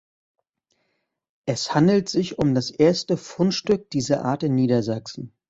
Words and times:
Es 1.45 1.75
handelt 1.75 2.09
sich 2.09 2.39
um 2.39 2.55
das 2.55 2.71
erste 2.71 3.17
Fundstück 3.17 3.91
dieser 3.91 4.25
Art 4.25 4.41
in 4.41 4.55
Niedersachsen. 4.55 5.31